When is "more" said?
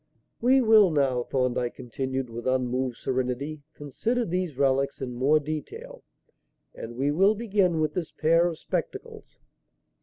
5.13-5.39